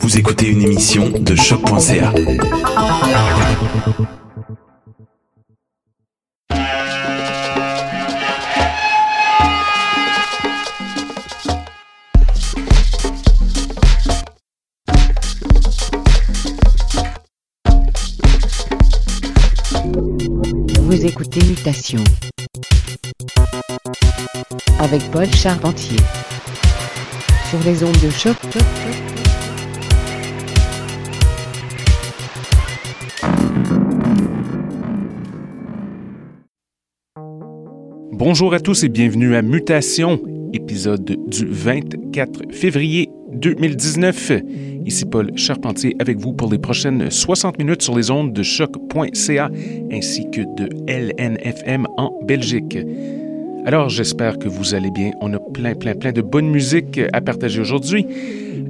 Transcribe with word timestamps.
Vous 0.00 0.18
écoutez 0.18 0.48
une 0.48 0.62
émission 0.62 1.10
de 1.10 1.34
choc.ca. 1.34 2.12
Vous 20.80 21.04
écoutez 21.04 21.44
Mutation 21.44 22.02
avec 24.80 25.10
Paul 25.10 25.30
Charpentier 25.32 25.98
sur 27.50 27.58
les 27.64 27.82
ondes 27.84 28.00
de 28.00 28.10
choc. 28.10 28.36
Bonjour 38.26 38.54
à 38.54 38.58
tous 38.58 38.84
et 38.84 38.88
bienvenue 38.88 39.36
à 39.36 39.42
Mutation, 39.42 40.18
épisode 40.54 41.04
du 41.28 41.44
24 41.44 42.54
février 42.54 43.10
2019. 43.34 44.32
Ici 44.86 45.04
Paul 45.04 45.36
Charpentier 45.36 45.94
avec 45.98 46.16
vous 46.16 46.32
pour 46.32 46.50
les 46.50 46.56
prochaines 46.56 47.10
60 47.10 47.58
minutes 47.58 47.82
sur 47.82 47.94
les 47.94 48.10
ondes 48.10 48.32
de 48.32 48.42
choc.ca 48.42 49.50
ainsi 49.92 50.30
que 50.30 50.40
de 50.56 50.70
LNFM 50.90 51.86
en 51.98 52.18
Belgique. 52.24 52.78
Alors 53.66 53.90
j'espère 53.90 54.38
que 54.38 54.48
vous 54.48 54.74
allez 54.74 54.90
bien. 54.90 55.10
On 55.20 55.34
a 55.34 55.38
plein, 55.38 55.74
plein, 55.74 55.94
plein 55.94 56.12
de 56.12 56.22
bonne 56.22 56.48
musique 56.48 56.98
à 57.12 57.20
partager 57.20 57.60
aujourd'hui. 57.60 58.06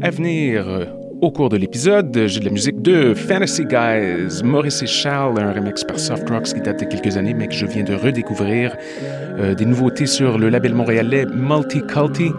À 0.02 0.10
venir 0.10 0.88
au 1.20 1.30
cours 1.30 1.48
de 1.48 1.56
l'épisode, 1.56 2.26
j'ai 2.26 2.40
de 2.40 2.44
la 2.44 2.50
musique 2.50 2.80
de 2.82 3.14
Fantasy 3.14 3.64
Guys, 3.64 4.42
Maurice 4.44 4.82
et 4.82 4.86
Charles, 4.86 5.38
un 5.40 5.52
remix 5.52 5.84
par 5.84 5.98
Soft 5.98 6.28
Rocks 6.28 6.54
qui 6.54 6.60
date 6.60 6.80
de 6.80 6.84
quelques 6.84 7.16
années 7.16 7.34
mais 7.34 7.48
que 7.48 7.54
je 7.54 7.66
viens 7.66 7.84
de 7.84 7.94
redécouvrir. 7.94 8.76
Euh, 9.38 9.54
des 9.54 9.64
nouveautés 9.64 10.06
sur 10.06 10.38
le 10.38 10.48
label 10.48 10.74
montréalais 10.74 11.26
Multiculti. 11.26 12.32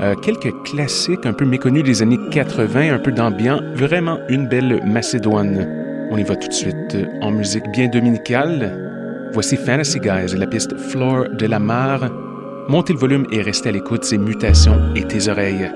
Euh, 0.00 0.14
quelques 0.16 0.52
classiques 0.64 1.24
un 1.26 1.32
peu 1.32 1.44
méconnus 1.44 1.84
des 1.84 2.02
années 2.02 2.18
80, 2.30 2.94
un 2.94 2.98
peu 2.98 3.12
d'ambiance. 3.12 3.60
Vraiment 3.74 4.18
une 4.28 4.48
belle 4.48 4.82
Macédoine. 4.84 5.68
On 6.10 6.16
y 6.16 6.24
va 6.24 6.36
tout 6.36 6.48
de 6.48 6.54
suite 6.54 6.94
euh, 6.94 7.06
en 7.20 7.30
musique 7.30 7.70
bien 7.72 7.88
dominicale. 7.88 9.30
Voici 9.32 9.56
Fantasy 9.56 10.00
Guys 10.00 10.36
la 10.36 10.46
piste 10.46 10.76
Flore 10.76 11.28
de 11.30 11.46
la 11.46 11.58
Mare. 11.58 12.10
Montez 12.68 12.92
le 12.92 12.98
volume 12.98 13.26
et 13.32 13.42
restez 13.42 13.70
à 13.70 13.72
l'écoute, 13.72 14.04
c'est 14.04 14.18
Mutations 14.18 14.94
et 14.94 15.04
tes 15.04 15.28
oreilles. 15.28 15.70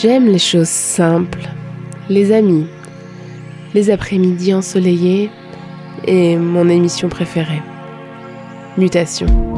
J'aime 0.00 0.26
les 0.26 0.38
choses 0.38 0.68
simples, 0.68 1.48
les 2.08 2.30
amis, 2.30 2.68
les 3.74 3.90
après-midi 3.90 4.54
ensoleillés 4.54 5.28
et 6.06 6.36
mon 6.36 6.68
émission 6.68 7.08
préférée, 7.08 7.62
Mutation. 8.76 9.57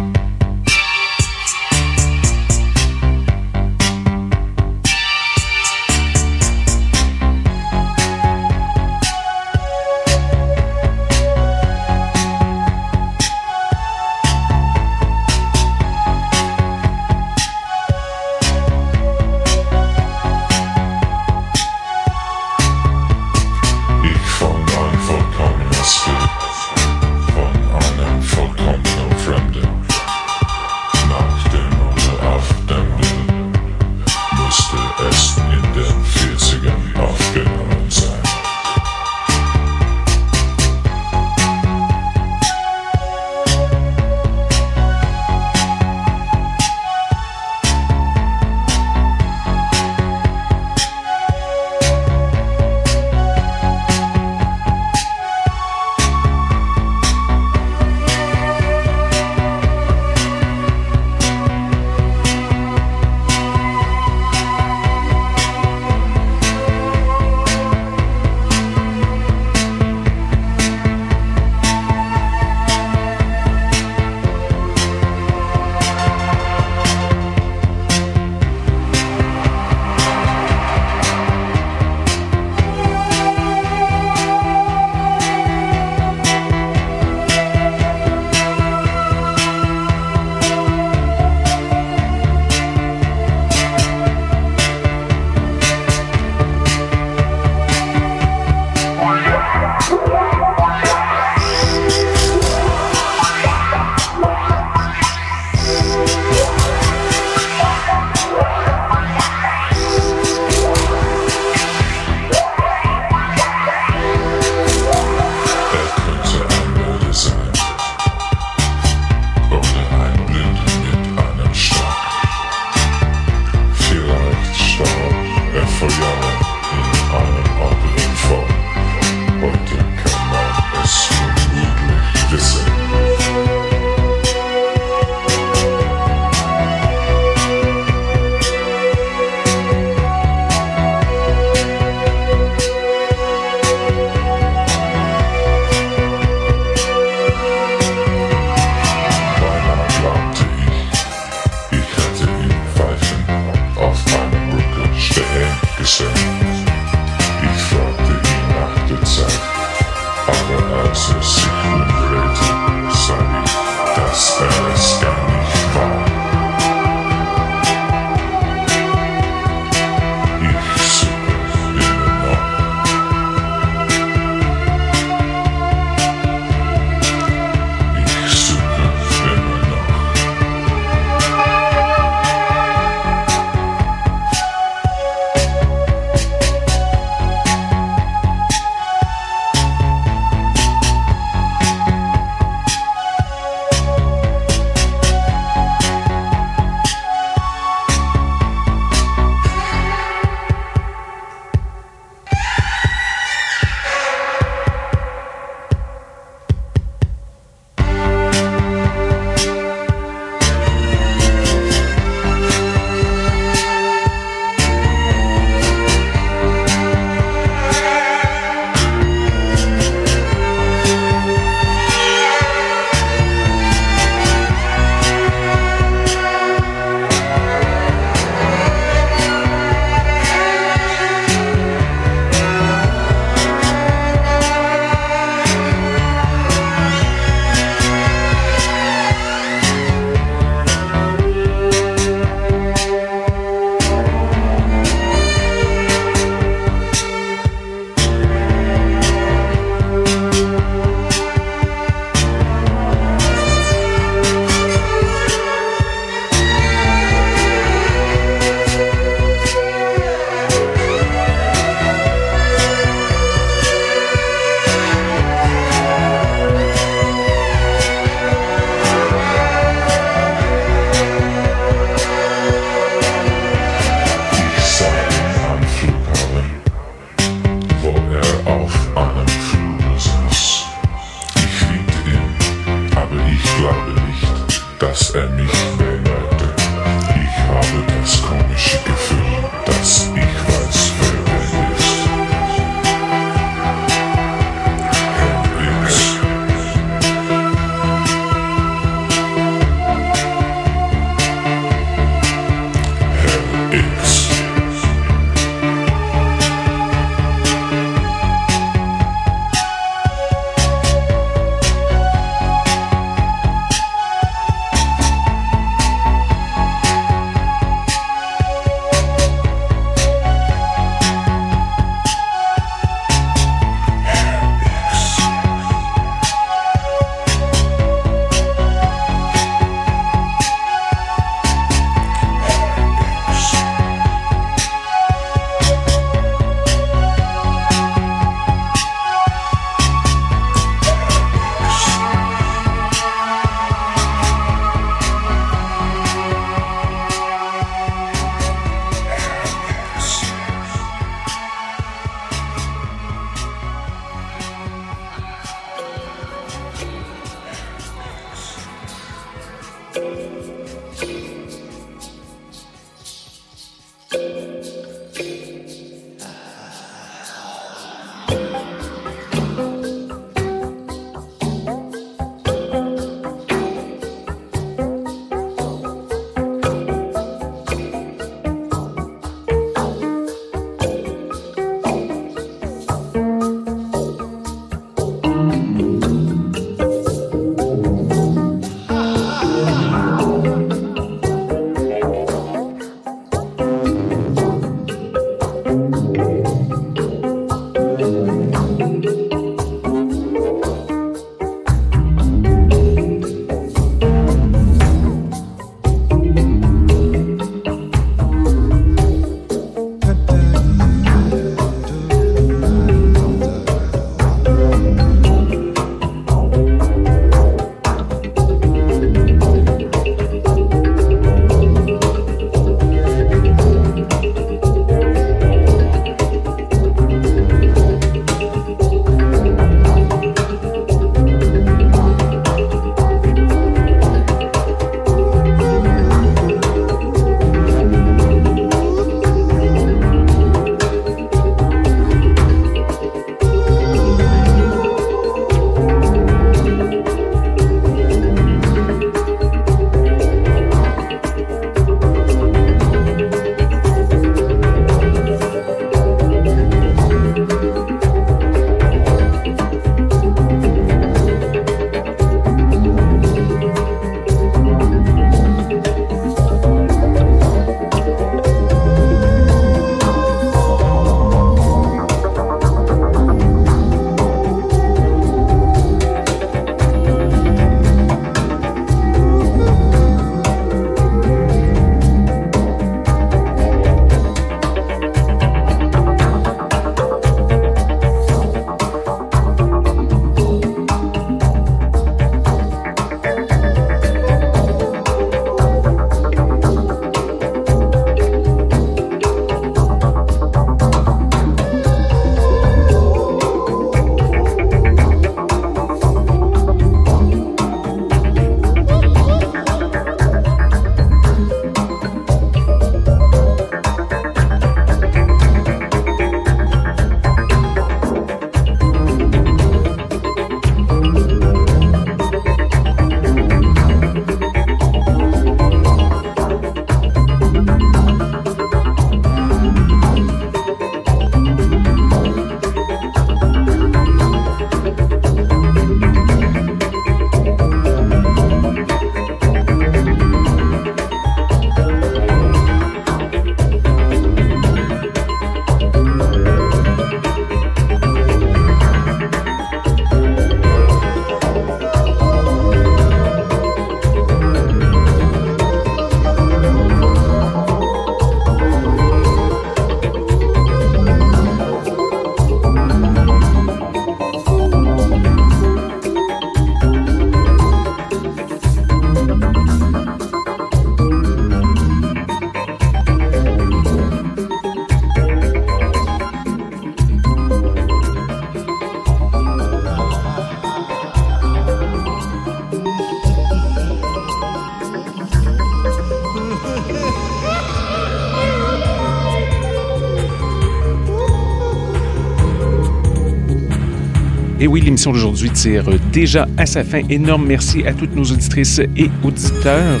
Oui, 594.68 594.80
l'émission 594.82 595.12
d'aujourd'hui 595.12 595.50
tire 595.50 595.84
déjà 596.12 596.46
à 596.58 596.66
sa 596.66 596.84
fin. 596.84 597.00
Énorme 597.08 597.46
merci 597.46 597.84
à 597.86 597.94
toutes 597.94 598.14
nos 598.14 598.24
auditrices 598.24 598.80
et 598.96 599.10
auditeurs. 599.24 600.00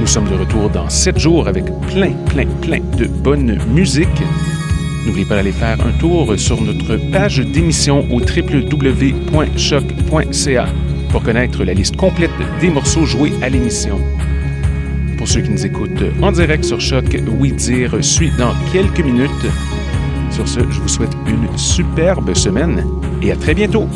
Nous 0.00 0.06
sommes 0.06 0.28
de 0.28 0.34
retour 0.34 0.68
dans 0.68 0.88
sept 0.90 1.18
jours 1.18 1.48
avec 1.48 1.64
plein, 1.88 2.12
plein, 2.26 2.46
plein 2.60 2.80
de 2.98 3.06
bonne 3.06 3.58
musique. 3.72 4.22
N'oubliez 5.06 5.24
pas 5.24 5.36
d'aller 5.36 5.52
faire 5.52 5.78
un 5.80 5.92
tour 5.98 6.38
sur 6.38 6.60
notre 6.60 6.96
page 7.10 7.38
d'émission 7.38 8.06
au 8.10 8.20
www.choc.ca 8.20 9.36
pour 11.10 11.22
connaître 11.22 11.64
la 11.64 11.72
liste 11.72 11.96
complète 11.96 12.30
des 12.60 12.68
morceaux 12.68 13.06
joués 13.06 13.32
à 13.40 13.48
l'émission. 13.48 13.98
Pour 15.16 15.26
ceux 15.26 15.40
qui 15.40 15.50
nous 15.50 15.64
écoutent 15.64 16.04
en 16.20 16.32
direct 16.32 16.64
sur 16.64 16.80
Choc, 16.80 17.16
Oui 17.40 17.52
Dire 17.52 17.96
suit 18.04 18.32
dans 18.38 18.52
quelques 18.72 19.00
minutes. 19.00 19.30
Sur 20.30 20.46
ce, 20.46 20.60
je 20.70 20.80
vous 20.80 20.88
souhaite 20.88 21.16
une 21.26 21.48
superbe 21.56 22.34
semaine 22.34 22.84
et 23.22 23.32
à 23.32 23.36
très 23.36 23.54
bientôt. 23.54 23.88